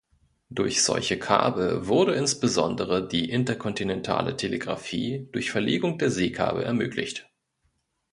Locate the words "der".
5.99-6.09